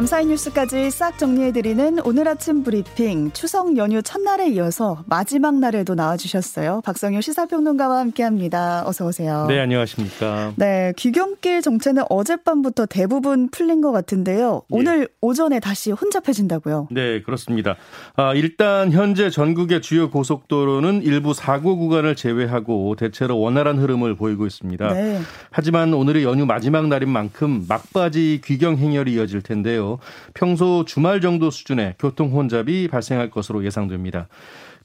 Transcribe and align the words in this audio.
밤사이 0.00 0.24
뉴스까지 0.24 0.90
싹 0.90 1.18
정리해드리는 1.18 1.98
오늘 2.06 2.26
아침 2.26 2.62
브리핑 2.62 3.32
추석 3.32 3.76
연휴 3.76 4.00
첫날에 4.00 4.48
이어서 4.48 5.04
마지막 5.04 5.56
날에도 5.56 5.94
나와주셨어요. 5.94 6.80
박성효 6.86 7.20
시사평론가와 7.20 7.98
함께합니다. 7.98 8.84
어서 8.86 9.04
오세요. 9.04 9.44
네, 9.46 9.60
안녕하십니까. 9.60 10.54
네, 10.56 10.94
귀경길 10.96 11.60
정체는 11.60 12.04
어젯밤부터 12.08 12.86
대부분 12.86 13.50
풀린 13.50 13.82
것 13.82 13.92
같은데요. 13.92 14.62
예. 14.72 14.74
오늘 14.74 15.02
예. 15.02 15.06
오전에 15.20 15.60
다시 15.60 15.92
혼잡해진다고요? 15.92 16.88
네, 16.90 17.20
그렇습니다. 17.20 17.76
아, 18.16 18.32
일단 18.32 18.92
현재 18.92 19.28
전국의 19.28 19.82
주요 19.82 20.08
고속도로는 20.08 21.02
일부 21.02 21.34
사고 21.34 21.76
구간을 21.76 22.16
제외하고 22.16 22.96
대체로 22.96 23.38
원활한 23.38 23.78
흐름을 23.78 24.14
보이고 24.14 24.46
있습니다. 24.46 24.94
네. 24.94 25.20
하지만 25.50 25.92
오늘이 25.92 26.24
연휴 26.24 26.46
마지막 26.46 26.88
날인 26.88 27.10
만큼 27.10 27.66
막바지 27.68 28.40
귀경 28.46 28.78
행렬이 28.78 29.12
이어질 29.12 29.42
텐데요. 29.42 29.89
평소 30.34 30.84
주말 30.84 31.20
정도 31.20 31.50
수준의 31.50 31.94
교통 31.98 32.30
혼잡이 32.30 32.88
발생할 32.88 33.30
것으로 33.30 33.64
예상됩니다. 33.64 34.28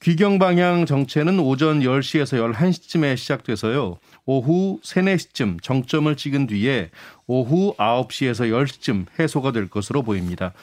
귀경 0.02 0.40
방향 0.40 0.86
정체는 0.86 1.40
오전 1.40 1.80
10시에서 1.80 2.38
11시쯤에 2.54 3.16
시작돼서요. 3.18 3.98
오후 4.26 4.80
3, 4.84 5.06
4시쯤 5.06 5.62
정점을 5.62 6.16
찍은 6.16 6.48
뒤에 6.48 6.90
오후 7.28 7.76
9시에서 7.78 8.50
10시쯤 8.52 9.06
해소가 9.20 9.52
될 9.52 9.70
것으로 9.70 10.04
보입니다. 10.04 10.54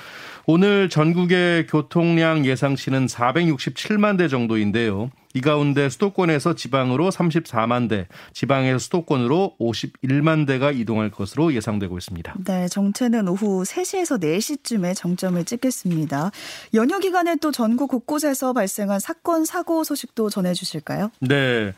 오늘 0.46 0.88
전국의 0.88 1.66
교통량 1.66 2.44
예상치는 2.46 3.06
467만 3.06 4.18
대 4.18 4.28
정도인데요. 4.28 5.10
이 5.34 5.40
가운데 5.40 5.88
수도권에서 5.88 6.54
지방으로 6.54 7.10
34만 7.10 7.88
대, 7.88 8.06
지방에서 8.34 8.78
수도권으로 8.78 9.56
51만 9.58 10.46
대가 10.46 10.70
이동할 10.70 11.10
것으로 11.10 11.54
예상되고 11.54 11.96
있습니다. 11.96 12.34
네, 12.44 12.68
정체는 12.68 13.28
오후 13.28 13.62
3시에서 13.62 14.20
4시쯤에 14.20 14.94
정점을 14.94 15.42
찍겠습니다. 15.44 16.30
연휴 16.74 16.98
기간에 16.98 17.36
또 17.36 17.50
전국 17.50 17.88
곳곳에서 17.88 18.52
발생한 18.52 19.00
사건 19.00 19.44
사고 19.44 19.84
소식도 19.84 20.28
전해 20.28 20.52
주실까요? 20.52 21.10
네. 21.20 21.72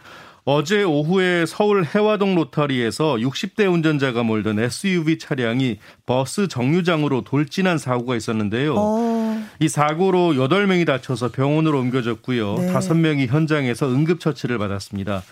어제 0.47 0.83
오후에 0.83 1.47
서울 1.47 1.85
해화동 1.85 2.35
로터리에서 2.35 3.15
60대 3.15 3.73
운전자가 3.73 4.23
몰던 4.23 4.59
SUV 4.59 5.19
차량이 5.19 5.79
버스 6.05 6.49
정류장으로 6.49 7.23
돌진한 7.23 7.79
사고가 7.79 8.15
있었는데요. 8.15 8.75
어... 8.77 9.45
이 9.61 9.69
사고로 9.69 10.35
8명이 10.35 10.87
다쳐서 10.87 11.31
병원으로 11.31 11.81
옮겨졌고요. 11.81 12.57
네. 12.59 12.73
5명이 12.73 13.29
현장에서 13.29 13.89
응급처치를 13.89 14.59
받았습니다. 14.59 15.23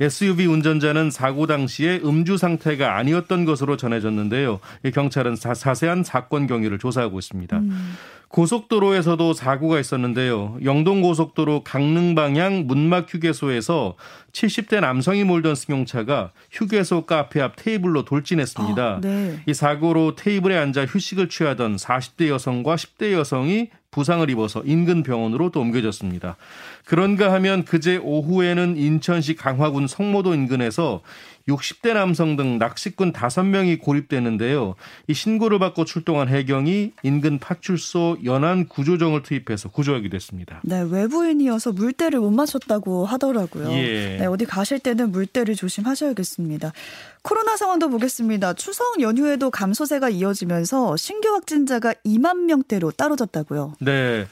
SUV 0.00 0.46
운전자는 0.46 1.10
사고 1.10 1.46
당시에 1.46 2.00
음주 2.02 2.38
상태가 2.38 2.96
아니었던 2.96 3.44
것으로 3.44 3.76
전해졌는데요. 3.76 4.60
경찰은 4.94 5.34
자, 5.34 5.54
세한 5.54 6.04
사건 6.04 6.46
경위를 6.46 6.78
조사하고 6.78 7.18
있습니다. 7.18 7.58
음. 7.58 7.96
고속도로에서도 8.30 9.32
사고가 9.32 9.80
있었는데요. 9.80 10.56
영동고속도로 10.62 11.64
강릉 11.64 12.14
방향 12.14 12.64
문막 12.68 13.12
휴게소에서 13.12 13.96
70대 14.32 14.80
남성이 14.80 15.24
몰던 15.24 15.56
승용차가 15.56 16.30
휴게소 16.52 17.06
카페 17.06 17.40
앞 17.40 17.56
테이블로 17.56 18.04
돌진했습니다. 18.04 18.82
아, 18.82 19.00
네. 19.00 19.40
이 19.46 19.52
사고로 19.52 20.14
테이블에 20.14 20.56
앉아 20.56 20.86
휴식을 20.86 21.28
취하던 21.28 21.74
40대 21.74 22.28
여성과 22.28 22.76
10대 22.76 23.12
여성이 23.12 23.70
부상을 23.90 24.30
입어서 24.30 24.62
인근 24.64 25.02
병원으로 25.02 25.50
또 25.50 25.60
옮겨졌습니다. 25.60 26.36
그런가 26.84 27.32
하면 27.32 27.64
그제 27.64 27.96
오후에는 27.96 28.76
인천시 28.76 29.34
강화군 29.34 29.88
성모도 29.88 30.34
인근에서 30.34 31.00
60대 31.48 31.94
남성 31.94 32.36
등 32.36 32.58
낚시꾼 32.58 33.12
5명이 33.12 33.80
고립되는데요. 33.80 34.74
이 35.08 35.14
신고를 35.14 35.58
받고 35.58 35.84
출동한 35.84 36.28
해경이 36.28 36.92
인근 37.02 37.38
파출소 37.38 38.18
연안 38.24 38.68
구조정을 38.68 39.22
투입해서 39.22 39.70
구조하기도 39.70 40.14
했습니다. 40.14 40.60
네, 40.64 40.84
외부인이어서 40.88 41.72
물때를 41.72 42.20
못 42.20 42.30
맞췄다고 42.30 43.06
하더라고요. 43.06 43.70
예. 43.72 44.18
네, 44.18 44.26
어디 44.26 44.44
가실 44.44 44.78
때는 44.78 45.10
물때를 45.12 45.54
조심하셔야겠습니다. 45.54 46.72
코로나 47.22 47.56
상황도 47.56 47.90
보겠습니다. 47.90 48.54
추석 48.54 49.00
연휴에도 49.00 49.50
감소세가 49.50 50.08
이어지면서 50.10 50.96
신규 50.96 51.28
확진자가 51.30 51.94
2만 52.04 52.44
명대로 52.44 52.90
떨어졌다고요. 52.92 53.74
네. 53.80 54.26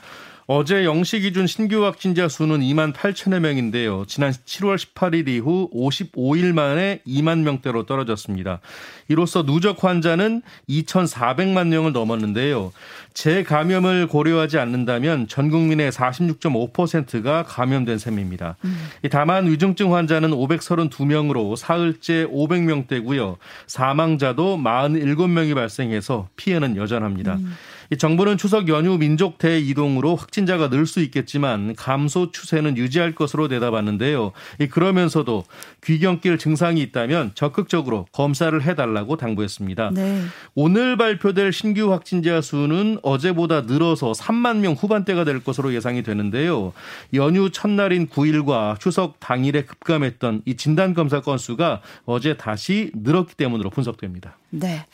어제 0.51 0.77
0시 0.77 1.21
기준 1.21 1.47
신규 1.47 1.85
확진자 1.85 2.27
수는 2.27 2.61
2만 2.61 2.95
8천여 2.95 3.39
명인데요. 3.39 4.07
지난 4.07 4.33
7월 4.33 4.79
18일 4.79 5.29
이후 5.29 5.69
55일 5.75 6.55
만에 6.55 7.03
2만 7.07 7.41
명대로 7.41 7.85
떨어졌습니다. 7.85 8.61
이로써 9.09 9.45
누적 9.45 9.85
환자는 9.85 10.41
2,400만 10.71 11.67
명을 11.67 11.93
넘었는데요. 11.93 12.73
재감염을 13.13 14.07
고려하지 14.07 14.59
않는다면 14.59 15.29
전 15.29 15.51
국민의 15.51 15.93
46.5%가 15.93 17.43
감염된 17.43 17.99
셈입니다. 17.99 18.57
음. 18.65 18.89
다만 19.11 19.51
위중증 19.51 19.95
환자는 19.95 20.31
532명으로 20.31 21.57
사흘째 21.57 22.27
500명대고요. 22.27 23.37
사망자도 23.67 24.57
47명이 24.57 25.55
발생해서 25.55 26.31
피해는 26.37 26.77
여전합니다. 26.77 27.35
음. 27.35 27.55
정부는 27.97 28.37
추석 28.37 28.69
연휴 28.69 28.99
민족 28.99 29.39
대이동으로 29.39 30.17
확진자가 30.17 30.69
늘 30.69 30.89
수 30.89 31.01
있겠지만 31.01 31.75
감소 31.77 32.33
추세는 32.33 32.77
유지할 32.77 33.15
것으로 33.15 33.47
내다봤는데요. 33.47 34.33
그러면서도 34.71 35.45
귀경길 35.85 36.39
증상이 36.39 36.81
있다면 36.81 37.33
적극적으로 37.35 38.07
검사를 38.11 38.61
해달라고 38.61 39.17
당부했습니다. 39.17 39.91
네. 39.93 40.23
오늘 40.55 40.97
발표될 40.97 41.53
신규 41.53 41.93
확진자 41.93 42.41
수는 42.41 42.99
어제보다 43.03 43.63
늘어서 43.63 44.13
3만 44.13 44.59
명 44.59 44.73
후반대가 44.73 45.25
될 45.25 45.45
것으로 45.45 45.75
예상이 45.75 46.03
되는데요. 46.03 46.73
연휴 47.15 47.51
첫날인 47.51 48.09
9일과 48.09 48.81
추석 48.81 49.21
당일에 49.21 49.63
급감했던 49.65 50.43
이 50.47 50.57
진단 50.57 50.95
검사 50.95 51.21
건수가 51.21 51.83
어제 52.07 52.37
다시 52.37 52.91
늘었기 52.95 53.35
때문으로 53.35 53.71
분석됩니다. 53.71 54.39
네. 54.51 54.87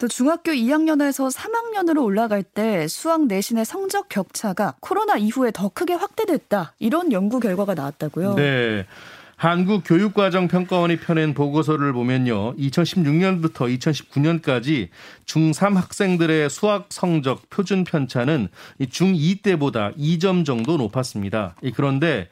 또 0.00 0.08
중학교 0.08 0.52
2학년에서 0.52 1.30
3학년으로 1.30 2.02
올라갈 2.02 2.42
때 2.42 2.88
수학 2.88 3.26
내신의 3.26 3.66
성적 3.66 4.08
격차가 4.08 4.74
코로나 4.80 5.18
이후에 5.18 5.50
더 5.52 5.68
크게 5.68 5.92
확대됐다. 5.92 6.72
이런 6.78 7.12
연구 7.12 7.38
결과가 7.38 7.74
나왔다고요. 7.74 8.34
네. 8.34 8.86
한국교육과정평가원이 9.36 10.98
펴낸 10.98 11.34
보고서를 11.34 11.92
보면요. 11.92 12.56
2016년부터 12.56 13.78
2019년까지 13.78 14.88
중3 15.26 15.74
학생들의 15.74 16.48
수학 16.48 16.86
성적 16.88 17.48
표준 17.50 17.84
편차는 17.84 18.48
중2 18.80 19.42
때보다 19.42 19.92
2점 19.92 20.46
정도 20.46 20.78
높았습니다. 20.78 21.56
그런데 21.74 22.28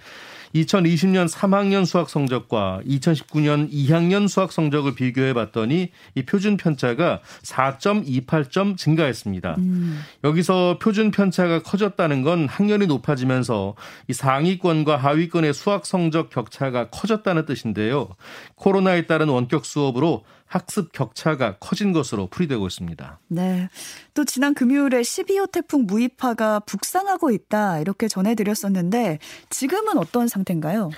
2020년 0.54 1.28
3학년 1.28 1.84
수학 1.84 2.09
성적과 2.09 2.81
2019년 2.86 3.70
2학년 3.70 4.28
수학 4.28 4.53
성적을 4.53 4.94
비교해 4.94 5.32
봤더니 5.34 5.91
이 6.14 6.22
표준 6.22 6.56
편차가 6.56 7.20
4.28점 7.42 8.76
증가했습니다. 8.76 9.56
음. 9.58 10.00
여기서 10.25 10.78
표준 10.81 11.10
편차가 11.10 11.62
커졌다는 11.62 12.22
건 12.22 12.48
학년이 12.48 12.87
높아지면서 12.87 13.75
이 14.08 14.12
상위권과 14.12 14.97
하위권의 14.97 15.54
수학 15.54 15.87
성적 15.87 16.31
격차가 16.31 16.91
커졌다는 16.91 17.47
뜻인데요. 17.47 18.08
코로나에 18.54 19.06
따른 19.06 19.28
원격 19.28 19.64
수업으로 19.64 20.25
학습 20.48 20.92
격차가 20.92 21.56
커진 21.59 21.92
것으로 21.92 22.26
풀이되고 22.26 22.66
있습니다. 22.66 23.20
네. 23.28 23.69
또 24.14 24.25
지난 24.25 24.54
금요일에 24.54 25.00
12호 25.03 25.53
태풍 25.53 25.86
무이파가 25.86 26.61
북상하고 26.61 27.31
있다 27.31 27.78
이렇게 27.81 28.08
전해드렸었는데 28.08 29.19
지금은 29.50 29.99
어떤 29.99 30.26
상태인가요? 30.26 30.90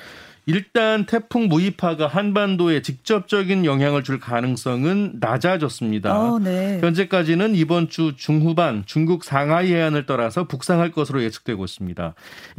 일단 0.47 1.07
태풍 1.07 1.49
무이파가 1.49 2.07
한반도에 2.07 2.83
직접적인 2.83 3.65
영향을 3.65 4.03
줄 4.03 4.19
가능성은 4.19 5.15
낮아졌습니다. 5.21 6.19
어, 6.19 6.39
네. 6.39 6.79
현재까지는 6.81 7.55
이번 7.55 7.89
주 7.89 8.15
중후반 8.17 8.85
중국 8.87 9.25
상하이 9.25 9.73
해안을 9.73 10.07
떠나서 10.07 10.49
북상할 10.49 10.93
것으로 10.93 11.23
예측되고 11.23 11.65
있습니다. 11.65 12.15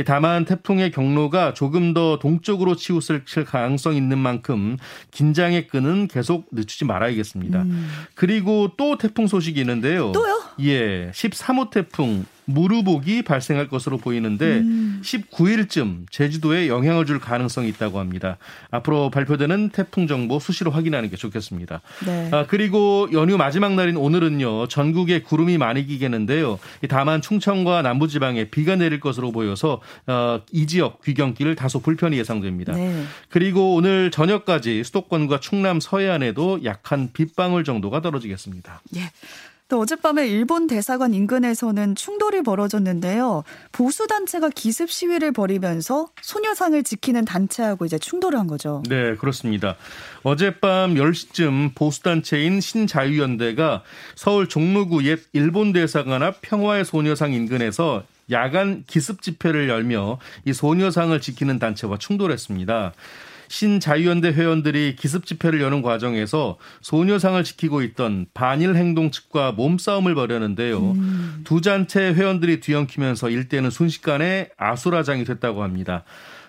다만 0.05 0.45
태풍의 0.45 0.91
경로가 0.91 1.53
조금 1.53 1.93
더 1.93 2.19
동쪽으로 2.19 2.75
치우칠 2.75 3.23
가능성 3.45 3.95
있는 3.95 4.17
만큼 4.17 4.77
긴장의 5.11 5.67
끈은 5.67 6.07
계속 6.07 6.47
늦추지 6.51 6.85
말아야겠습니다. 6.85 7.63
음. 7.63 7.89
그리고 8.15 8.71
또 8.77 8.97
태풍 8.97 9.27
소식이 9.27 9.59
있는데요. 9.59 10.11
또요? 10.11 10.41
예, 10.59 11.11
13호 11.11 11.69
태풍 11.69 12.25
무르복이 12.53 13.23
발생할 13.23 13.67
것으로 13.67 13.97
보이는데 13.97 14.59
음. 14.59 15.01
19일쯤 15.03 16.05
제주도에 16.11 16.67
영향을 16.67 17.05
줄 17.05 17.19
가능성이 17.19 17.69
있다고 17.69 17.99
합니다. 17.99 18.37
앞으로 18.69 19.09
발표되는 19.09 19.69
태풍 19.69 20.07
정보 20.07 20.39
수시로 20.39 20.71
확인하는 20.71 21.09
게 21.09 21.15
좋겠습니다. 21.15 21.81
네. 22.05 22.29
아, 22.31 22.45
그리고 22.47 23.07
연휴 23.13 23.37
마지막 23.37 23.73
날인 23.73 23.97
오늘은요 23.97 24.67
전국에 24.67 25.21
구름이 25.21 25.57
많이 25.57 25.85
끼겠는데요. 25.85 26.59
다만 26.89 27.21
충청과 27.21 27.81
남부지방에 27.81 28.49
비가 28.49 28.75
내릴 28.75 28.99
것으로 28.99 29.31
보여서 29.31 29.81
어, 30.07 30.41
이 30.51 30.67
지역 30.67 31.01
귀경길 31.03 31.55
다소 31.55 31.79
불편이 31.81 32.17
예상됩니다. 32.17 32.73
네. 32.73 33.03
그리고 33.29 33.75
오늘 33.75 34.11
저녁까지 34.11 34.83
수도권과 34.83 35.39
충남 35.39 35.79
서해안에도 35.79 36.63
약한 36.63 37.09
빗방울 37.13 37.63
정도가 37.63 38.01
떨어지겠습니다. 38.01 38.81
예. 38.95 39.11
또 39.71 39.79
어젯밤에 39.79 40.27
일본 40.27 40.67
대사관 40.67 41.13
인근에서는 41.13 41.95
충돌이 41.95 42.43
벌어졌는데요. 42.43 43.45
보수 43.71 44.05
단체가 44.05 44.49
기습 44.49 44.91
시위를 44.91 45.31
벌이면서 45.31 46.09
소녀상을 46.21 46.83
지키는 46.83 47.23
단체하고 47.23 47.85
이제 47.85 47.97
충돌을 47.97 48.37
한 48.37 48.47
거죠. 48.47 48.83
네, 48.89 49.15
그렇습니다. 49.15 49.77
어젯밤 50.23 50.95
10시쯤 50.95 51.73
보수 51.73 52.03
단체인 52.03 52.59
신자유연대가 52.59 53.83
서울 54.15 54.49
종로구 54.49 55.05
옛 55.05 55.19
일본 55.31 55.71
대사관 55.71 56.21
앞 56.21 56.41
평화의 56.41 56.83
소녀상 56.83 57.31
인근에서 57.31 58.03
야간 58.29 58.83
기습 58.87 59.21
집회를 59.21 59.69
열며 59.69 60.19
이 60.43 60.51
소녀상을 60.51 61.17
지키는 61.21 61.59
단체와 61.59 61.97
충돌했습니다. 61.97 62.91
신자유연대 63.51 64.29
회원들이 64.29 64.95
기습 64.95 65.25
집회를 65.25 65.59
여는 65.59 65.81
과정에서 65.81 66.57
소녀상을 66.79 67.43
지키고 67.43 67.81
있던 67.81 68.27
반일 68.33 68.75
행동 68.77 69.11
측과 69.11 69.51
몸싸움을 69.51 70.15
벌였는데요. 70.15 70.91
음. 70.91 71.41
두 71.43 71.59
단체 71.59 72.13
회원들이 72.13 72.61
뒤엉키면서 72.61 73.29
일대는 73.29 73.69
순식간에 73.69 74.51
아수라장이 74.57 75.25
됐다고 75.25 75.63
합니다. 75.63 76.05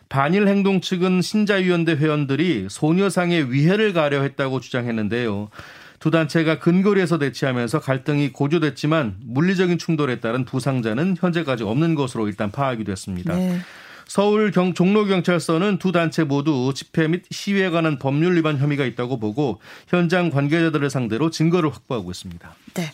반일 0.08 0.46
행동 0.46 0.80
측은 0.80 1.22
신자유연대 1.22 1.94
회원들이 1.94 2.68
소녀상의 2.70 3.50
위해를 3.50 3.92
가려 3.92 4.22
했다고 4.22 4.60
주장했는데요. 4.60 5.50
두 5.98 6.12
단체가 6.12 6.60
근거리에서 6.60 7.18
대치하면서 7.18 7.80
갈등이 7.80 8.30
고조됐지만 8.30 9.16
물리적인 9.24 9.78
충돌에 9.78 10.20
따른 10.20 10.44
부상자는 10.44 11.16
현재까지 11.18 11.64
없는 11.64 11.96
것으로 11.96 12.28
일단 12.28 12.52
파악이 12.52 12.84
됐습니다. 12.84 13.34
네. 13.34 13.58
서울 14.06 14.50
경, 14.50 14.74
종로경찰서는 14.74 15.78
두 15.78 15.92
단체 15.92 16.24
모두 16.24 16.72
집회 16.74 17.08
및 17.08 17.24
시위에 17.30 17.70
관한 17.70 17.98
법률 17.98 18.36
위반 18.36 18.58
혐의가 18.58 18.84
있다고 18.84 19.18
보고 19.18 19.60
현장 19.88 20.30
관계자들을 20.30 20.88
상대로 20.90 21.30
증거를 21.30 21.70
확보하고 21.70 22.10
있습니다. 22.10 22.54
네. 22.74 22.92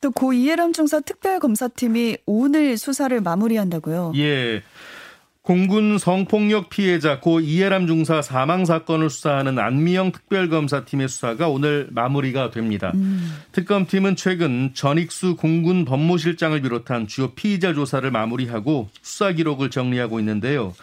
또 0.00 0.10
고 0.12 0.32
이해람 0.32 0.72
중사 0.72 1.00
특별검사팀이 1.00 2.18
오늘 2.24 2.76
수사를 2.78 3.20
마무리한다고요? 3.20 4.12
예. 4.16 4.62
공군 5.48 5.96
성폭력 5.96 6.68
피해자 6.68 7.20
고 7.20 7.40
이해람 7.40 7.86
중사 7.86 8.20
사망 8.20 8.66
사건을 8.66 9.08
수사하는 9.08 9.58
안미영 9.58 10.12
특별검사팀의 10.12 11.08
수사가 11.08 11.48
오늘 11.48 11.88
마무리가 11.90 12.50
됩니다. 12.50 12.92
음. 12.94 13.34
특검팀은 13.52 14.16
최근 14.16 14.74
전익수 14.74 15.36
공군 15.36 15.86
법무실장을 15.86 16.60
비롯한 16.60 17.06
주요 17.06 17.30
피의자 17.30 17.72
조사를 17.72 18.10
마무리하고 18.10 18.90
수사 19.00 19.32
기록을 19.32 19.70
정리하고 19.70 20.18
있는데요. 20.18 20.74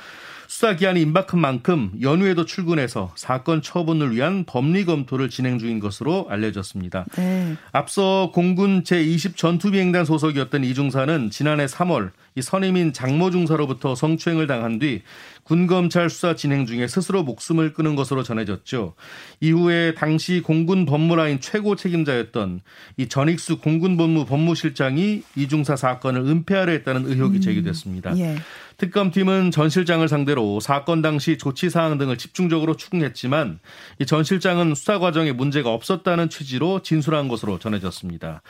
수사 0.56 0.74
기한이 0.78 1.02
임박한 1.02 1.38
만큼 1.38 1.92
연후에도 2.02 2.46
출근해서 2.46 3.12
사건 3.16 3.62
처분을 3.62 4.16
위한 4.16 4.46
법리 4.46 4.86
검토를 4.86 5.30
진행 5.30 5.60
중인 5.60 5.82
것으로 5.82 6.28
알려졌습니다. 6.30 7.04
네. 7.18 7.58
앞서 7.74 8.32
공군 8.34 8.84
제20 8.84 9.36
전투비행단 9.36 10.06
소속이었던 10.06 10.64
이 10.64 10.74
중사는 10.74 11.30
지난해 11.30 11.66
3월 11.66 12.12
이 12.36 12.42
선임인 12.42 12.94
장모 12.94 13.32
중사로부터 13.32 13.96
성추행을 13.96 14.48
당한 14.48 14.80
뒤 14.80 15.02
군검찰 15.44 16.10
수사 16.10 16.36
진행 16.36 16.66
중에 16.66 16.88
스스로 16.88 17.24
목숨을 17.24 17.74
끊은 17.74 17.96
것으로 17.96 18.24
전해졌죠. 18.24 18.96
이후에 19.42 19.94
당시 19.94 20.42
공군 20.42 20.86
법무라인 20.86 21.40
최고 21.40 21.76
책임자였던 21.76 22.62
이 22.98 23.08
전익수 23.08 23.60
공군법무 23.60 24.26
법무실장이 24.26 25.24
이 25.36 25.48
중사 25.48 25.76
사건을 25.76 26.22
은폐하려 26.22 26.72
했다는 26.72 27.08
의혹이 27.08 27.38
음. 27.38 27.42
제기됐습니다. 27.42 28.14
음, 28.14 28.20
예. 28.20 28.36
특검팀은 28.78 29.52
전 29.52 29.70
실장을 29.70 30.06
상대로 30.08 30.60
사건 30.60 31.02
당시 31.02 31.38
조치 31.38 31.70
사항 31.70 31.98
등을 31.98 32.18
집중적으로 32.18 32.76
추궁했지만 32.76 33.60
이 34.00 34.06
전 34.06 34.24
실장은 34.24 34.76
수사 34.76 35.00
과정에 35.00 35.32
문제가 35.32 35.72
없었다는 35.72 36.30
취지로 36.30 36.82
진술한 36.82 37.28
것으로 37.28 37.60
전해졌습니다. 37.60 38.42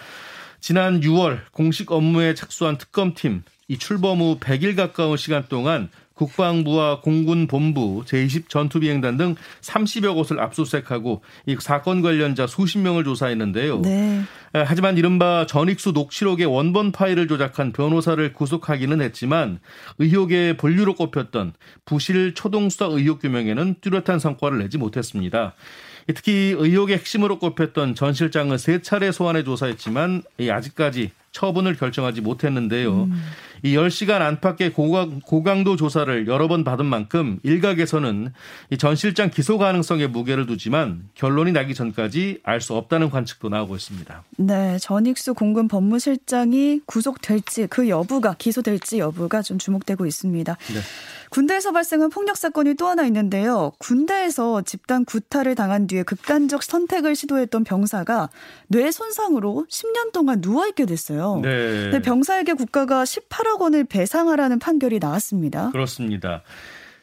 지난 0.60 1.00
6월 1.02 1.40
공식 1.52 1.92
업무에 1.92 2.34
착수한 2.34 2.78
특검팀 2.78 3.44
이 3.68 3.78
출범 3.78 4.20
후 4.20 4.38
100일 4.40 4.76
가까운 4.76 5.18
시간 5.18 5.46
동안 5.48 5.90
국방부와 6.16 7.02
공군 7.02 7.46
본부, 7.48 8.04
제20 8.06 8.50
전투비행단 8.50 9.18
등 9.18 9.36
30여 9.62 10.16
곳을 10.16 10.40
압수수색하고 10.40 11.22
이 11.46 11.56
사건 11.60 12.02
관련자 12.02 12.48
수십 12.48 12.80
명을 12.80 13.04
조사했는데요. 13.04 13.82
네. 13.82 14.22
하지만 14.54 14.98
이른바 14.98 15.46
전익수 15.46 15.92
녹취록의 15.92 16.46
원본 16.46 16.94
파일을 16.94 17.28
조작한 17.28 17.74
변호사를 17.74 18.34
구속하기는 18.34 19.02
했지만 19.02 19.60
의혹의 20.00 20.58
본류로 20.58 20.96
꼽혔던 20.96 21.54
부실 21.84 22.34
초동수사 22.34 22.86
의혹 22.86 23.20
규명에는 23.20 23.76
뚜렷한 23.82 24.20
성과를 24.20 24.60
내지 24.60 24.78
못했습니다. 24.78 25.54
특히 26.08 26.56
의혹의 26.58 26.98
핵심으로 26.98 27.40
꼽혔던 27.40 27.96
전 27.96 28.14
실장을 28.14 28.58
세 28.58 28.82
차례 28.82 29.12
소환해 29.12 29.44
조사했지만 29.44 30.24
아직까지 30.50 31.12
처분을 31.36 31.76
결정하지 31.76 32.22
못했는데요. 32.22 33.04
음. 33.04 33.22
이 33.64 33.76
10시간 33.76 34.22
안팎의 34.22 34.74
고강, 34.74 35.22
고강도 35.26 35.76
조사를 35.76 36.28
여러 36.28 36.48
번 36.48 36.64
받은 36.64 36.86
만큼 36.86 37.40
일각에서는 37.44 38.32
이 38.72 38.78
전 38.78 38.96
실장 38.96 39.30
기소 39.32 39.58
가능성에 39.58 40.08
무게를 40.08 40.46
두지만 40.46 41.10
결론이 41.16 41.52
나기 41.52 41.74
전까지 41.74 42.42
알 42.44 42.62
수 42.62 42.74
없다는 42.76 43.10
관측도 43.10 43.50
나오고 43.50 43.76
있습니다. 43.76 44.24
네, 44.38 44.78
전익수 44.80 45.34
공군 45.34 45.68
법무실장이 45.68 46.82
구속될지 46.86 47.68
그 47.68 47.90
여부가 47.90 48.36
기소될지 48.38 49.00
여부가 49.00 49.42
좀 49.42 49.58
주목되고 49.58 50.06
있습니다. 50.06 50.56
네. 50.74 50.80
군대에서 51.32 51.72
발생한 51.74 52.12
폭력 52.12 52.38
사건이 52.38 52.76
또 52.76 52.88
하나 52.88 53.04
있는데요. 53.08 53.72
군대에서 53.80 54.62
집단 54.62 55.04
구타를 55.04 55.56
당한 55.56 55.86
뒤에 55.88 56.04
극단적 56.04 56.64
선택을 56.64 57.16
시도했던 57.16 57.64
병사가 57.66 58.30
뇌 58.68 58.90
손상으로 58.92 59.66
10년 59.70 60.14
동안 60.14 60.40
누워 60.40 60.66
있게 60.68 60.86
됐어요. 60.86 61.25
네. 61.44 61.92
네 61.92 62.02
병사에게 62.02 62.54
국가가 62.54 63.04
18억 63.04 63.60
원을 63.62 63.84
배상하라는 63.86 64.60
판결이 64.60 65.00
나왔습니다. 65.00 65.70
그렇습니다. 65.72 66.42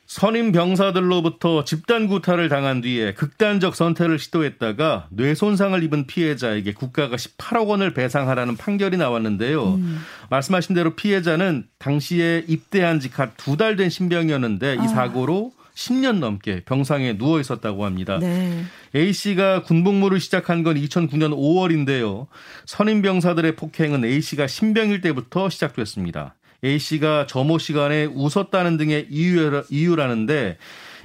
선임 0.06 0.52
병사들로부터 0.52 1.64
집단 1.64 2.06
구타를 2.06 2.50
당한 2.50 2.82
뒤에 2.82 3.14
극단적 3.14 3.74
선택을 3.74 4.18
시도했다가 4.18 5.06
뇌 5.10 5.34
손상을 5.34 5.80
입은 5.84 6.06
피해자에게 6.06 6.74
국가가 6.74 7.16
18억 7.16 7.68
원을 7.68 7.94
배상하라는 7.94 8.56
판결이 8.58 8.98
나왔는데요. 8.98 9.74
음. 9.76 10.00
말씀하신 10.28 10.74
대로 10.74 10.94
피해자는 10.96 11.64
당시에 11.78 12.44
입대한 12.46 13.00
지 13.00 13.08
갓 13.08 13.36
두 13.38 13.56
달 13.56 13.76
된 13.76 13.88
신병이었는데 13.88 14.74
이 14.74 14.78
아. 14.80 14.88
사고로 14.88 15.52
10년 15.74 16.18
넘게 16.18 16.62
병상에 16.64 17.16
누워 17.16 17.40
있었다고 17.40 17.84
합니다. 17.84 18.18
네. 18.18 18.64
A 18.94 19.12
씨가 19.12 19.62
군복무를 19.62 20.20
시작한 20.20 20.62
건 20.62 20.76
2009년 20.76 21.34
5월인데요. 21.34 22.26
선임 22.66 23.02
병사들의 23.02 23.56
폭행은 23.56 24.04
A 24.04 24.20
씨가 24.20 24.46
신병일 24.46 25.00
때부터 25.00 25.48
시작됐습니다. 25.48 26.34
A 26.64 26.78
씨가 26.78 27.26
점호 27.26 27.58
시간에 27.58 28.04
웃었다는 28.04 28.76
등의 28.76 29.08
이유라는데 29.10 30.58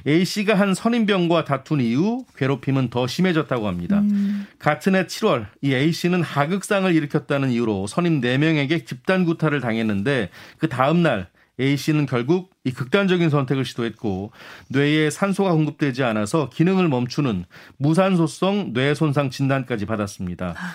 A 0.08 0.24
씨가 0.24 0.54
한 0.54 0.74
선임병과 0.74 1.46
다툰 1.46 1.82
이후 1.82 2.26
괴롭힘은 2.38 2.90
더 2.90 3.08
심해졌다고 3.08 3.68
합니다. 3.68 4.00
음. 4.00 4.46
같은 4.60 4.96
해 4.96 5.06
7월 5.06 5.48
이 5.62 5.74
A 5.74 5.92
씨는 5.92 6.22
하극상을 6.22 6.94
일으켰다는 6.94 7.50
이유로 7.52 7.88
선임 7.88 8.22
4명에게 8.22 8.86
집단 8.86 9.26
구타를 9.26 9.60
당했는데 9.60 10.30
그 10.60 10.70
다음 10.70 11.02
날 11.02 11.28
A 11.60 11.76
씨는 11.76 12.06
결국 12.06 12.52
이 12.64 12.72
극단적인 12.72 13.30
선택을 13.30 13.66
시도했고 13.66 14.32
뇌에 14.70 15.10
산소가 15.10 15.52
공급되지 15.54 16.04
않아서 16.04 16.50
기능을 16.50 16.88
멈추는 16.88 17.46
무산소성 17.78 18.74
뇌 18.74 18.94
손상 18.94 19.30
진단까지 19.30 19.86
받았습니다. 19.86 20.56
아. 20.58 20.74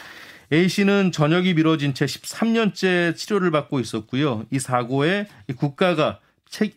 A 0.53 0.69
씨는 0.69 1.13
전역이 1.13 1.55
미뤄진 1.55 1.95
채 1.95 2.05
13년째 2.05 3.17
치료를 3.17 3.51
받고 3.51 3.81
있었고요. 3.81 4.45
이 4.51 4.59
사고에 4.59 5.27
국가가 5.57 6.19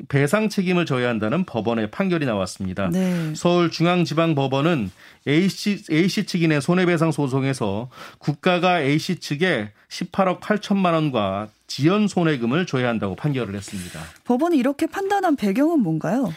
배상 0.07 0.49
책임을 0.49 0.85
져야 0.85 1.09
한다는 1.09 1.43
법원의 1.43 1.91
판결이 1.91 2.25
나왔습니다. 2.25 2.89
네. 2.89 3.33
서울중앙지방법원은 3.35 4.91
A씨, 5.27 5.83
A씨 5.91 6.25
낸 6.47 6.61
손해배상 6.61 7.11
소송에서 7.11 7.89
국가가 8.19 8.81
A씨 8.81 9.17
측에 9.17 9.71
18억 9.89 10.39
8천만 10.39 10.93
원과 10.93 11.49
지연 11.67 12.07
손해금을 12.07 12.65
줘야 12.65 12.89
한다고 12.89 13.15
판결을 13.15 13.55
했습니다. 13.55 13.99
법원이 14.23 14.57
이렇게 14.57 14.85
판단한 14.85 15.35
배경은 15.35 15.79
뭔가요? 15.79 16.33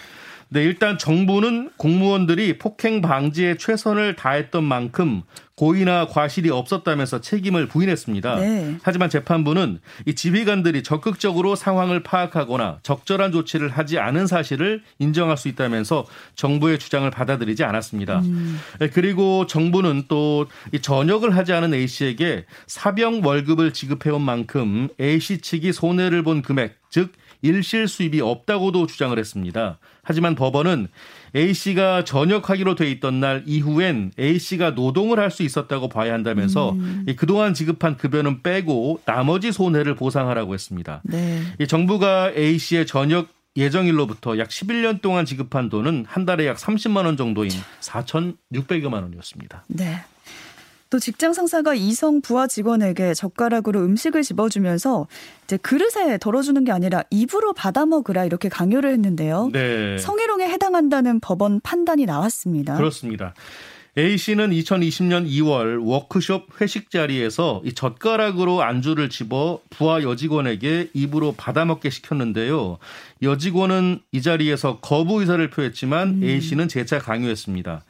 네, 0.51 0.65
일단 0.65 0.97
정부는 0.97 1.71
공무원들이 1.77 2.59
폭행 2.59 3.03
방지에 3.03 3.57
최선을 3.57 4.17
다했던 4.17 4.65
만큼 4.65 5.23
고의나 5.57 6.07
과실이 6.07 6.51
없었다면서 6.51 7.21
책임을 7.21 7.67
부인했습니다. 7.67 8.37
네. 8.37 8.77
하지만 8.83 9.11
재판부는 9.11 9.81
이 10.07 10.15
지휘관들이 10.15 10.85
적극적으로 10.85 11.57
상황을 11.57 12.03
파악하거나 12.03 12.79
적절한 12.83 13.33
조치를 13.33 13.69
하지 13.69 13.99
않은 13.99 14.29
사실을 14.29 14.83
인정할 15.01 15.37
수 15.37 15.49
있다면서 15.49 16.07
정부의 16.37 16.79
주장을 16.79 17.11
받아들이지 17.11 17.65
않았습니다. 17.65 18.21
음. 18.21 18.61
네, 18.79 18.89
그리고 18.89 19.47
정부는 19.47 20.05
또이 20.09 20.81
전역을 20.81 21.37
하지 21.37 21.53
않은 21.53 21.75
A 21.75 21.89
씨에게 21.89 22.47
사병 22.69 23.23
월급을 23.25 23.73
지급해온 23.73 24.23
만큼 24.23 24.89
A 25.01 25.19
씨 25.19 25.39
측이 25.39 25.73
손해를 25.73 26.23
본 26.23 26.41
금액, 26.41 26.79
즉 26.89 27.13
일실 27.43 27.89
수입이 27.89 28.21
없다고도 28.21 28.87
주장을 28.87 29.17
했습니다. 29.19 29.79
하지만 30.03 30.35
법원은 30.35 30.89
A씨가 31.37 32.05
전역하기로 32.05 32.75
돼 32.75 32.91
있던 32.91 33.21
날 33.21 33.43
이후엔 33.47 34.13
A씨가 34.19 34.71
노동을 34.71 35.19
할 35.19 35.31
수 35.31 35.43
있었다고 35.43 35.89
봐야 35.91 36.15
한다면서 36.15 36.71
음. 36.73 37.07
그동안 37.17 37.53
지급한 37.53 37.97
급여는 37.99 38.43
빼고 38.43 39.03
나머지 39.05 39.53
손해를 39.53 39.95
보상하라고 39.95 40.55
했습니다. 40.55 41.03
네. 41.05 41.43
정부가 41.69 42.33
A씨의 42.35 42.87
전역 42.87 43.29
예정일로부터 43.57 44.39
약 44.39 44.49
11년 44.49 45.03
동안 45.03 45.25
지급한 45.27 45.69
돈은 45.69 46.07
한 46.09 46.25
달에 46.25 46.47
약 46.47 46.57
30만 46.57 47.05
원 47.05 47.17
정도인 47.17 47.51
4,600여만 47.81 49.03
원이었습니다. 49.03 49.65
네. 49.69 50.01
또 50.91 50.99
직장 50.99 51.33
상사가 51.33 51.75
이성 51.75 52.21
부하 52.21 52.47
직원에게 52.47 53.15
젓가락으로 53.15 53.81
음식을 53.81 54.23
집어주면서 54.23 55.07
이제 55.45 55.57
그릇에 55.59 56.19
덜어주는 56.19 56.65
게 56.65 56.73
아니라 56.73 57.03
입으로 57.11 57.53
받아 57.53 57.85
먹으라 57.87 58.25
이렇게 58.25 58.49
강요를 58.49 58.93
했는데요. 58.93 59.51
네. 59.53 59.99
성희롱에 59.99 60.49
해당한다는 60.49 61.21
법원 61.21 61.61
판단이 61.61 62.07
나왔습니다. 62.07 62.77
그렇습니다. 62.77 63.35
A 63.99 64.17
씨는 64.17 64.51
2020년 64.51 65.29
2월 65.29 65.85
워크숍 65.85 66.61
회식 66.61 66.89
자리에서 66.93 67.61
이 67.65 67.73
젓가락으로 67.73 68.63
안주를 68.63 69.11
집어 69.11 69.61
부하 69.71 70.05
여직원에게 70.05 70.91
입으로 70.95 71.35
받아먹게 71.37 71.91
시켰는데요. 71.91 72.79
여직원은 73.23 73.99
이 74.13 74.23
자리에서 74.23 74.79
거부 74.79 75.21
의사를 75.21 75.51
표했지만 75.51 76.23
음. 76.23 76.25
A 76.25 76.41
씨는 76.41 76.69
재차 76.69 77.01
강요했습니다. 77.01 77.83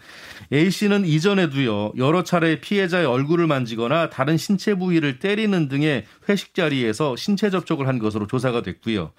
A 0.50 0.70
씨는 0.70 1.04
이전에도요 1.04 1.92
여러 1.98 2.24
차례 2.24 2.58
피해자의 2.58 3.04
얼굴을 3.04 3.46
만지거나 3.46 4.08
다른 4.08 4.38
신체 4.38 4.74
부위를 4.74 5.18
때리는 5.18 5.68
등의 5.68 6.06
회식 6.26 6.54
자리에서 6.54 7.16
신체 7.16 7.50
접촉을 7.50 7.86
한 7.86 7.98
것으로 7.98 8.26
조사가 8.26 8.62
됐고요. 8.62 9.12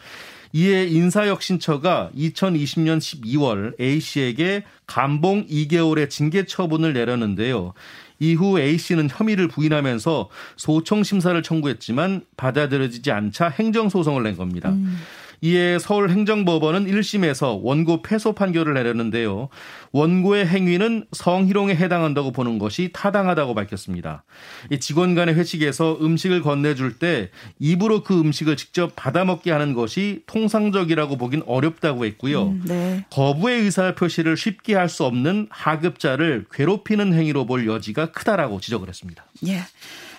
이에 0.54 0.86
인사혁신처가 0.86 2.12
2020년 2.16 2.98
12월 2.98 3.80
A 3.80 4.00
씨에게 4.00 4.64
감봉 4.88 5.46
2개월의 5.48 6.10
징계 6.10 6.46
처분을 6.46 6.94
내렸는데요. 6.94 7.74
이후 8.20 8.60
A 8.60 8.78
씨는 8.78 9.10
혐의를 9.10 9.48
부인하면서 9.48 10.30
소청 10.58 11.04
심사를 11.04 11.42
청구했지만 11.42 12.22
받아들여지지 12.36 13.12
않자 13.12 13.50
행정 13.50 13.90
소송을 13.90 14.24
낸 14.24 14.36
겁니다. 14.36 14.70
음. 14.70 14.98
이에 15.42 15.80
서울행정법원은 15.80 16.86
1심에서 16.86 17.60
원고 17.62 18.02
패소 18.02 18.34
판결을 18.34 18.74
내렸는데요. 18.74 19.48
원고의 19.92 20.46
행위는 20.46 21.06
성희롱에 21.14 21.76
해당한다고 21.76 22.32
보는 22.32 22.60
것이 22.60 22.90
타당하다고 22.94 23.56
밝혔습니다. 23.56 24.24
이 24.70 24.80
직원 24.80 25.16
간의 25.16 25.36
회식에서 25.36 25.98
음식을 26.02 26.42
건네줄 26.42 27.00
때 27.00 27.30
입으로 27.58 28.04
그 28.04 28.20
음식을 28.20 28.58
직접 28.58 28.92
받아먹게 28.96 29.52
하는 29.52 29.74
것이 29.74 30.24
통상적이라고 30.28 31.18
보긴 31.18 31.42
어렵다고 31.46 32.06
했고요. 32.06 32.48
음, 32.48 32.64
네. 32.66 33.06
거부의 33.10 33.62
의사 33.62 33.96
표시를 33.96 34.36
쉽게 34.36 34.76
할 34.76 34.90
수 34.90 35.06
없는 35.06 35.48
하급자를 35.52 36.46
괴롭히는 36.52 37.14
행위로 37.14 37.46
볼 37.46 37.68
여지가 37.68 38.12
크다라고 38.12 38.60
지적을 38.60 38.90
했습니다. 38.90 39.24
예. 39.48 39.62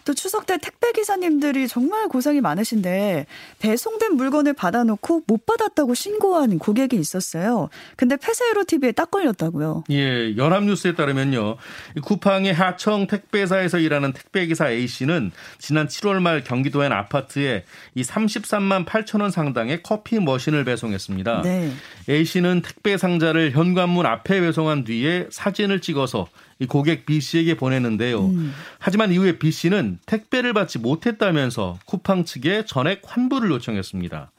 또 0.05 0.15
추석 0.15 0.47
때 0.47 0.57
택배 0.59 0.93
기사님들이 0.93 1.69
정말 1.69 2.09
고생이 2.09 2.41
많으신데 2.41 3.27
배송된 3.59 4.15
물건을 4.15 4.55
받아놓고 4.55 5.23
못 5.27 5.45
받았다고 5.45 5.95
신고한 5.95 6.59
고객이 6.59 6.97
있었어요. 6.97 7.69
근데 7.97 8.17
폐쇄로 8.17 8.65
TV에 8.65 8.93
딱 8.93 9.11
걸렸다고요. 9.11 9.60
예, 9.91 10.37
연합뉴스에 10.37 10.95
따르면요. 10.95 11.57
쿠팡의 12.03 12.53
하청 12.53 13.07
택배사에서 13.07 13.79
일하는 13.79 14.13
택배 14.13 14.47
기사 14.47 14.71
A 14.71 14.87
씨는 14.87 15.31
지난 15.59 15.87
7월 15.87 16.21
말 16.21 16.45
경기도의 16.45 16.89
한 16.89 16.99
아파트에 16.99 17.65
이 17.95 18.03
33만 18.03 18.85
8천 18.85 19.21
원 19.21 19.31
상당의 19.31 19.83
커피 19.83 20.19
머신을 20.19 20.65
배송했습니다. 20.65 21.43
네. 21.43 21.71
A 22.09 22.25
씨는 22.25 22.63
택배 22.63 22.97
상자를 22.97 23.53
현관문 23.53 24.07
앞에 24.07 24.41
배송한 24.41 24.85
뒤에 24.85 25.29
사진을 25.31 25.81
찍어서 25.81 26.29
이 26.59 26.67
고객 26.67 27.07
B 27.07 27.21
씨에게 27.21 27.57
보냈는데요. 27.57 28.27
음. 28.27 28.53
하지만 28.79 29.13
이후에 29.13 29.39
B 29.39 29.51
씨는 29.51 29.99
택배를 30.07 30.53
받지 30.53 30.79
못했다면서 30.79 31.79
쿠팡 31.87 32.25
측에 32.25 32.65
전액 32.67 33.03
환불을 33.05 33.51
요청했습니다. 33.51 34.31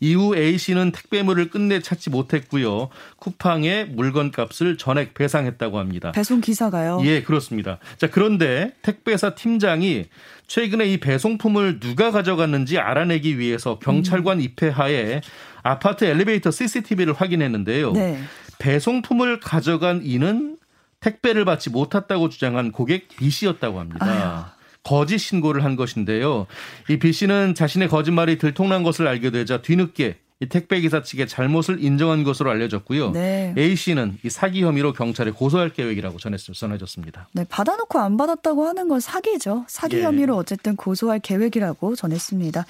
이후 0.00 0.36
A 0.36 0.58
씨는 0.58 0.92
택배물을 0.92 1.50
끝내 1.50 1.80
찾지 1.80 2.10
못했고요. 2.10 2.88
쿠팡에 3.18 3.84
물건값을 3.84 4.78
전액 4.78 5.14
배상했다고 5.14 5.78
합니다. 5.78 6.12
배송 6.12 6.40
기사가요? 6.40 7.00
예, 7.04 7.22
그렇습니다. 7.22 7.78
자, 7.98 8.08
그런데 8.10 8.74
택배사 8.82 9.34
팀장이 9.34 10.06
최근에 10.46 10.86
이 10.86 10.98
배송품을 10.98 11.80
누가 11.80 12.10
가져갔는지 12.10 12.78
알아내기 12.78 13.38
위해서 13.38 13.78
경찰관 13.78 14.38
음. 14.38 14.42
입회하에 14.42 15.20
아파트 15.62 16.04
엘리베이터 16.04 16.50
CCTV를 16.50 17.12
확인했는데요. 17.14 17.92
네. 17.92 18.20
배송품을 18.58 19.40
가져간 19.40 20.02
이는 20.04 20.56
택배를 21.00 21.44
받지 21.44 21.70
못했다고 21.70 22.28
주장한 22.28 22.72
고객 22.72 23.08
B 23.08 23.30
씨였다고 23.30 23.80
합니다. 23.80 24.06
아유. 24.06 24.55
거짓 24.86 25.18
신고를 25.18 25.64
한 25.64 25.74
것인데요. 25.74 26.46
이 26.88 26.96
B 26.96 27.12
씨는 27.12 27.56
자신의 27.56 27.88
거짓말이 27.88 28.38
들통난 28.38 28.84
것을 28.84 29.08
알게 29.08 29.30
되자 29.30 29.60
뒤늦게 29.60 30.18
이 30.38 30.46
택배 30.46 30.80
기사 30.80 31.02
측의 31.02 31.26
잘못을 31.26 31.82
인정한 31.82 32.22
것으로 32.22 32.50
알려졌고요. 32.50 33.10
네. 33.10 33.52
A 33.56 33.74
씨는 33.74 34.18
이 34.22 34.30
사기 34.30 34.62
혐의로 34.62 34.92
경찰에 34.92 35.32
고소할 35.32 35.70
계획이라고 35.70 36.18
전해졌습니다. 36.18 37.28
네, 37.32 37.44
받아놓고 37.48 37.98
안 37.98 38.16
받았다고 38.16 38.66
하는 38.66 38.86
건 38.86 39.00
사기죠. 39.00 39.64
사기 39.66 39.96
예. 39.96 40.02
혐의로 40.04 40.36
어쨌든 40.36 40.76
고소할 40.76 41.18
계획이라고 41.18 41.96
전했습니다. 41.96 42.64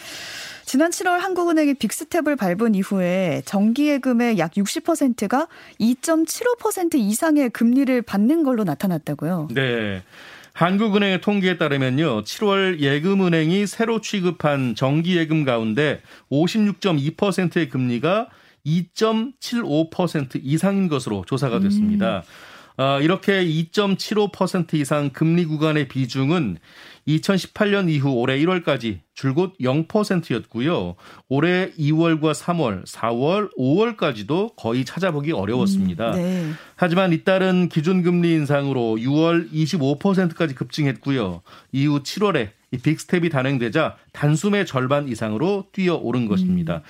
지난 0.65 0.91
7월 0.93 1.19
한국은행이 1.19 1.75
빅스텝을 1.75 2.37
밟은 2.37 2.77
이후에 2.77 3.43
정기예금의 3.45 4.39
약 4.39 4.53
60%가 4.53 5.49
2.75% 5.81 6.95
이상의 6.95 7.51
금리를 7.51 8.01
받는 8.03 8.43
걸로 8.43 8.65
나타났다고요. 8.65 9.49
네. 9.53 10.03
한국은행의 10.57 11.21
통계에 11.21 11.59
따르면요. 11.59 12.23
7월 12.23 12.81
예금은행이 12.81 13.67
새로 13.67 14.01
취급한 14.01 14.75
정기예금 14.75 15.45
가운데 15.45 16.01
56.2%의 16.31 17.69
금리가 17.69 18.29
2.75% 18.65 20.41
이상인 20.43 20.89
것으로 20.89 21.25
조사가 21.27 21.61
됐습니다. 21.61 22.25
음. 22.79 22.83
어, 22.83 23.01
이렇게 23.03 23.45
2.75% 23.45 24.75
이상 24.75 25.11
금리 25.11 25.45
구간의 25.45 25.89
비중은 25.89 26.57
2018년 27.07 27.89
이후 27.89 28.11
올해 28.13 28.39
1월까지 28.39 28.99
줄곧 29.15 29.55
0%였고요. 29.61 30.97
올해 31.29 31.71
2월과 31.73 32.35
3월, 32.35 32.87
4월, 32.87 33.51
5월까지도 33.57 34.57
거의 34.57 34.85
찾아보기 34.85 35.33
어려웠습니다. 35.33 36.11
음, 36.11 36.17
네. 36.17 36.53
하지만 36.75 37.13
잇따른 37.13 37.69
기준금리 37.69 38.31
인상으로 38.33 38.97
6월 38.97 39.51
25%까지 39.53 40.55
급증했고요. 40.55 41.43
이후 41.73 42.03
7월에 42.03 42.51
이 42.73 42.79
빅스텝이 42.79 43.29
단행되자 43.29 43.97
단숨에 44.13 44.65
절반 44.65 45.09
이상으로 45.09 45.67
뛰어오른 45.73 46.27
것입니다. 46.27 46.77
음. 46.77 46.83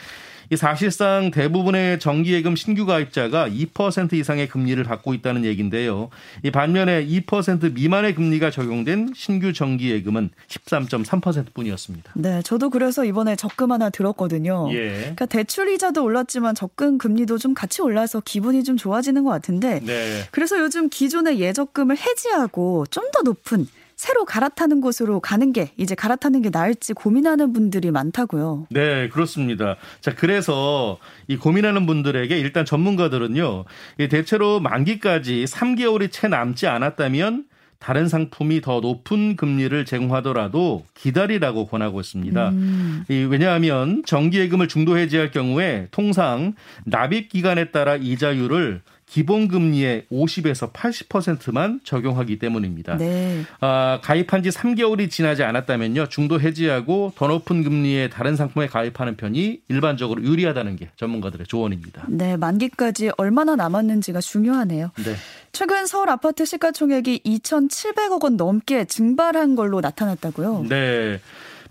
이 0.50 0.56
사실상 0.56 1.30
대부분의 1.30 1.98
정기예금 1.98 2.54
신규 2.54 2.86
가입자가 2.86 3.48
2% 3.48 4.12
이상의 4.12 4.48
금리를 4.48 4.82
받고 4.84 5.14
있다는 5.14 5.44
얘기인데요. 5.44 6.10
이 6.44 6.50
반면에 6.50 7.04
2% 7.04 7.72
미만의 7.74 8.14
금리가 8.14 8.50
적용된 8.50 9.12
신규 9.16 9.52
정기예금은 9.52 10.30
13.3%뿐이었습니다. 10.46 12.12
네, 12.14 12.42
저도 12.42 12.70
그래서 12.70 13.04
이번에 13.04 13.34
적금 13.34 13.72
하나 13.72 13.90
들었거든요. 13.90 14.68
예. 14.72 14.90
그러니까 15.00 15.26
대출 15.26 15.68
이자도 15.68 16.04
올랐지만 16.04 16.54
적금 16.54 16.98
금리도 16.98 17.38
좀 17.38 17.54
같이 17.54 17.82
올라서 17.82 18.20
기분이 18.20 18.62
좀 18.62 18.76
좋아지는 18.76 19.24
것 19.24 19.30
같은데. 19.30 19.80
네. 19.80 20.22
그래서 20.30 20.58
요즘 20.60 20.88
기존의 20.88 21.40
예적금을 21.40 21.96
해지하고 21.96 22.86
좀 22.90 23.06
더 23.16 23.22
높은 23.22 23.66
새로 23.96 24.26
갈아타는 24.26 24.82
곳으로 24.82 25.20
가는 25.20 25.54
게 25.54 25.70
이제 25.78 25.94
갈아타는 25.94 26.42
게 26.42 26.50
나을지 26.50 26.92
고민하는 26.92 27.54
분들이 27.54 27.90
많다고요. 27.90 28.66
네, 28.70 29.08
그렇습니다. 29.08 29.76
자, 30.02 30.14
그래서 30.14 30.98
이 31.28 31.36
고민하는 31.36 31.86
분들에게 31.86 32.38
일단 32.38 32.66
전문가들은요. 32.66 33.64
대체로 34.10 34.60
만기까지 34.60 35.46
3개월이 35.46 36.12
채 36.12 36.28
남지 36.28 36.66
않았다면 36.66 37.46
다른 37.78 38.08
상품이 38.08 38.60
더 38.60 38.80
높은 38.80 39.36
금리를 39.36 39.84
제공하더라도 39.84 40.84
기다리라고 40.94 41.66
권하고 41.66 42.00
있습니다. 42.00 42.48
음. 42.50 43.04
왜냐하면 43.08 44.02
정기예금을 44.04 44.68
중도 44.68 44.98
해지할 44.98 45.30
경우에 45.30 45.88
통상 45.90 46.54
납입 46.84 47.28
기간에 47.28 47.70
따라 47.70 47.96
이자율을 47.96 48.82
기본금리의 49.06 50.06
50에서 50.10 50.72
80%만 50.72 51.80
적용하기 51.84 52.38
때문입니다. 52.38 52.96
네. 52.96 53.42
아, 53.60 54.00
가입한 54.02 54.42
지 54.42 54.50
3개월이 54.50 55.10
지나지 55.10 55.42
않았다면요. 55.44 56.08
중도 56.08 56.40
해지하고 56.40 57.12
더 57.16 57.28
높은 57.28 57.62
금리의 57.62 58.10
다른 58.10 58.36
상품에 58.36 58.66
가입하는 58.66 59.16
편이 59.16 59.60
일반적으로 59.68 60.22
유리하다는 60.22 60.76
게 60.76 60.90
전문가들의 60.96 61.46
조언입니다. 61.46 62.04
네, 62.08 62.36
만기까지 62.36 63.10
얼마나 63.16 63.56
남았는지가 63.56 64.20
중요하네요. 64.20 64.90
네. 64.96 65.14
최근 65.52 65.86
서울 65.86 66.10
아파트 66.10 66.44
시가총액이 66.44 67.22
2,700억 67.24 68.24
원 68.24 68.36
넘게 68.36 68.86
증발한 68.86 69.54
걸로 69.54 69.80
나타났다고요? 69.80 70.66
네. 70.68 71.20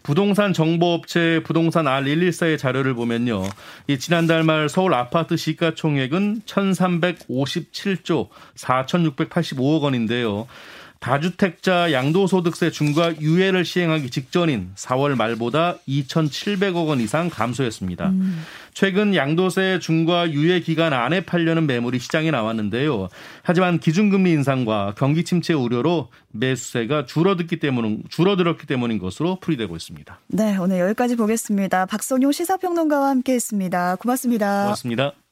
부동산 0.05 0.53
정보업체 0.53 1.41
부동산 1.43 1.85
R114의 1.85 2.59
자료를 2.59 2.93
보면요. 2.93 3.41
이 3.87 3.97
지난달 3.97 4.43
말 4.43 4.69
서울 4.69 4.93
아파트 4.93 5.35
시가총액은 5.35 6.41
1357조 6.45 8.29
4685억 8.55 9.81
원인데요. 9.81 10.45
다주택자 11.05 11.91
양도소득세 11.91 12.71
중과 12.71 13.21
유예를 13.21 13.63
시행하기 13.63 14.09
직전인 14.09 14.71
4월 14.73 15.15
말보다 15.15 15.75
2,700억 15.87 16.87
원 16.87 16.99
이상 16.99 17.29
감소했습니다. 17.29 18.09
음. 18.09 18.41
최근 18.73 19.13
양도세 19.13 19.77
중과 19.79 20.31
유예 20.31 20.61
기간 20.61 20.93
안에 20.93 21.21
팔려는 21.21 21.67
매물이 21.67 21.99
시장에 21.99 22.31
나왔는데요. 22.31 23.09
하지만 23.43 23.77
기준금리 23.77 24.31
인상과 24.31 24.95
경기 24.97 25.23
침체 25.23 25.53
우려로 25.53 26.09
매수세가 26.31 27.05
줄어들기 27.05 27.59
때문 27.59 28.01
줄어들었기 28.09 28.65
때문인 28.65 28.97
것으로 28.97 29.37
풀이되고 29.41 29.75
있습니다. 29.75 30.19
네, 30.29 30.57
오늘 30.57 30.79
여기까지 30.79 31.15
보겠습니다. 31.17 31.85
박선용 31.85 32.31
시사평론가와 32.31 33.09
함께했습니다. 33.09 33.97
고맙습니다. 33.97 34.63
고맙습니다. 34.63 35.24